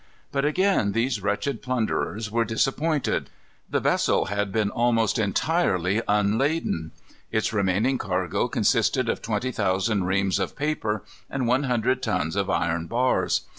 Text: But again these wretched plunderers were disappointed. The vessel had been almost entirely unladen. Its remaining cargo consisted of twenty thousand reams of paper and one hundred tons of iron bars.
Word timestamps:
But 0.31 0.45
again 0.45 0.93
these 0.93 1.21
wretched 1.21 1.61
plunderers 1.61 2.31
were 2.31 2.43
disappointed. 2.43 3.29
The 3.69 3.79
vessel 3.79 4.25
had 4.25 4.51
been 4.51 4.71
almost 4.71 5.19
entirely 5.19 6.01
unladen. 6.07 6.91
Its 7.31 7.53
remaining 7.53 7.99
cargo 7.99 8.47
consisted 8.47 9.07
of 9.07 9.21
twenty 9.21 9.51
thousand 9.51 10.05
reams 10.05 10.39
of 10.39 10.55
paper 10.55 11.03
and 11.29 11.45
one 11.45 11.65
hundred 11.65 12.01
tons 12.01 12.35
of 12.35 12.49
iron 12.49 12.87
bars. 12.87 13.41